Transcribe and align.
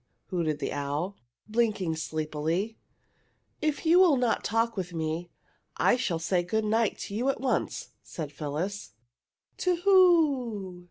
hooted 0.31 0.57
the 0.57 0.73
owl, 0.73 1.15
blinking 1.47 1.95
sleepily. 1.95 2.75
"If 3.61 3.85
you 3.85 3.99
will 3.99 4.17
not 4.17 4.43
talk 4.43 4.75
with 4.75 4.95
me 4.95 5.29
I 5.77 5.95
shall 5.95 6.17
say 6.17 6.41
good 6.41 6.65
night 6.65 6.97
to 7.01 7.13
you 7.13 7.29
at 7.29 7.39
once!" 7.39 7.89
said 8.01 8.31
Phyllis. 8.31 8.93
"To 9.57 9.75
who? 9.81 10.79